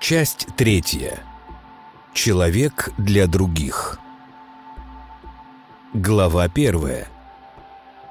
[0.00, 1.20] Часть третья.
[2.14, 4.00] Человек для других.
[5.92, 7.06] Глава первая.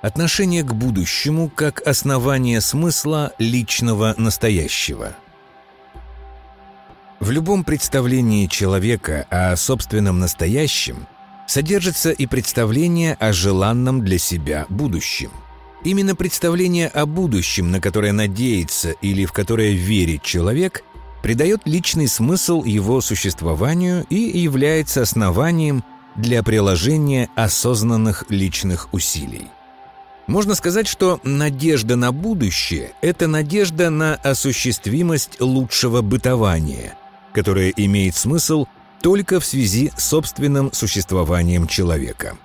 [0.00, 5.16] Отношение к будущему как основание смысла личного настоящего.
[7.18, 11.08] В любом представлении человека о собственном настоящем
[11.48, 15.32] содержится и представление о желанном для себя будущем.
[15.82, 20.84] Именно представление о будущем, на которое надеется или в которое верит человек,
[21.22, 25.84] придает личный смысл его существованию и является основанием
[26.16, 29.48] для приложения осознанных личных усилий.
[30.26, 36.94] Можно сказать, что надежда на будущее– это надежда на осуществимость лучшего бытования,
[37.32, 38.66] которое имеет смысл
[39.00, 42.36] только в связи с собственным существованием человека.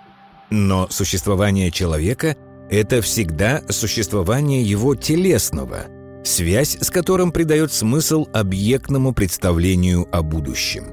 [0.49, 2.35] Но существование человека–
[2.69, 5.85] это всегда существование его телесного,
[6.27, 10.85] связь с которым придает смысл объектному представлению о будущем.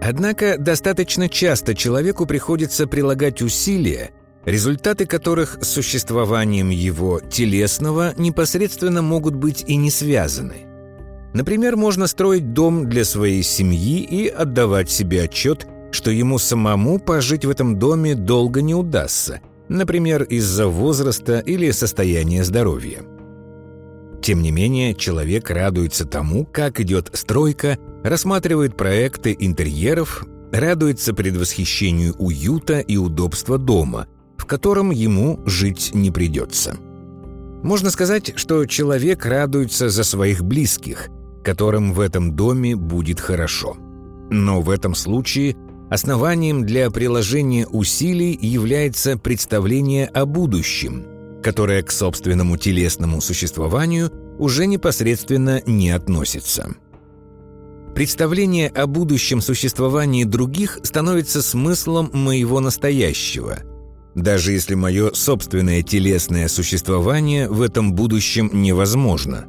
[0.00, 4.10] Однако достаточно часто человеку приходится прилагать усилия,
[4.44, 10.66] результаты которых с существованием его телесного непосредственно могут быть и не связаны.
[11.34, 17.44] Например, можно строить дом для своей семьи и отдавать себе отчет, что ему самому пожить
[17.44, 23.00] в этом доме долго не удастся, например, из-за возраста или состояния здоровья.
[24.26, 32.80] Тем не менее, человек радуется тому, как идет стройка, рассматривает проекты интерьеров, радуется предвосхищению уюта
[32.80, 36.76] и удобства дома, в котором ему жить не придется.
[37.62, 41.06] Можно сказать, что человек радуется за своих близких,
[41.44, 43.76] которым в этом доме будет хорошо.
[44.28, 45.54] Но в этом случае
[45.88, 51.04] основанием для приложения усилий является представление о будущем,
[51.46, 56.74] которое к собственному телесному существованию уже непосредственно не относится.
[57.94, 63.60] Представление о будущем существовании других становится смыслом моего настоящего–
[64.16, 69.44] даже если мое собственное телесное существование в этом будущем невозможно.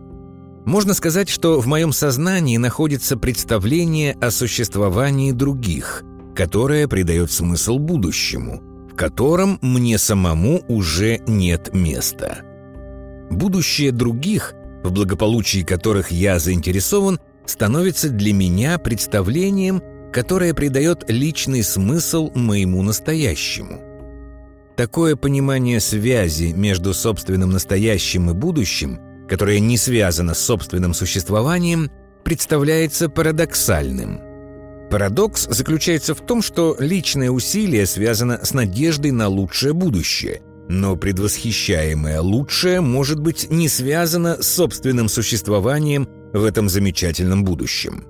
[0.66, 6.03] Можно сказать, что в моем сознании находится представление о существовании других,
[6.36, 8.62] которое придает смысл будущему,
[8.97, 12.40] котором мне самому уже нет места.
[13.30, 19.81] Будущее других, в благополучии которых я заинтересован, становится для меня представлением,
[20.12, 23.81] которое придает личный смысл моему настоящему.
[24.75, 29.00] Такое понимание связи между собственным настоящим и будущим,
[29.30, 31.91] которое не связано с собственным существованием,
[32.24, 34.26] представляется парадоксальным.
[34.90, 42.22] Парадокс заключается в том, что личное усилие связано с надеждой на лучшее будущее, но предвосхищаемое
[42.22, 48.06] лучшее может быть не связано с собственным существованием в этом замечательном будущем.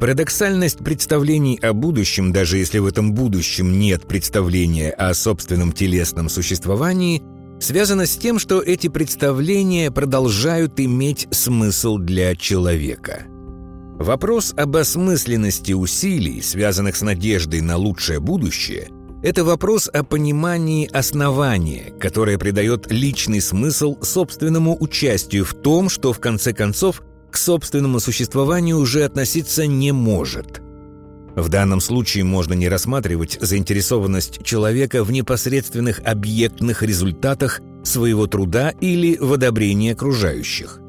[0.00, 7.22] Парадоксальность представлений о будущем, даже если в этом будущем нет представления о собственном телесном существовании,
[7.60, 13.24] связана с тем, что эти представления продолжают иметь смысл для человека.
[13.98, 18.88] Вопрос об осмысленности усилий, связанных с надеждой на лучшее будущее,
[19.22, 26.20] это вопрос о понимании основания, которое придает личный смысл собственному участию в том, что в
[26.20, 27.02] конце концов–
[27.36, 30.62] к собственному существованию уже относиться не может.
[31.34, 39.18] В данном случае можно не рассматривать заинтересованность человека в непосредственных объектных результатах своего труда или
[39.18, 40.80] в одобрении окружающих.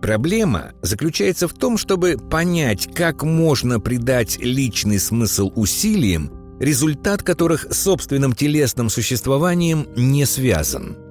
[0.00, 7.82] Проблема заключается в том, чтобы понять, как можно придать личный смысл усилиям, результат которых с
[7.82, 10.96] собственным телесным существованием не связан–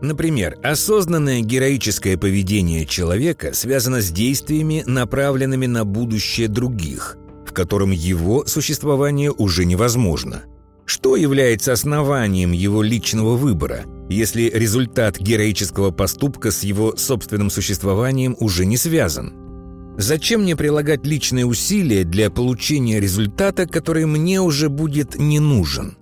[0.00, 7.16] Например, осознанное героическое поведение человека связано с действиями, направленными на будущее других,
[7.46, 10.42] в котором его существование уже невозможно.
[10.84, 18.66] Что является основанием его личного выбора, если результат героического поступка с его собственным существованием уже
[18.66, 19.34] не связан?
[19.98, 25.96] Зачем мне прилагать личные усилия для получения результата, который мне уже будет не нужен?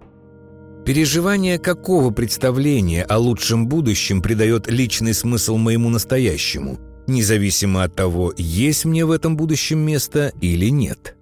[0.84, 8.84] Переживание какого представления о лучшем будущем придает личный смысл моему настоящему, независимо от того, есть
[8.84, 11.13] мне в этом будущем место или нет.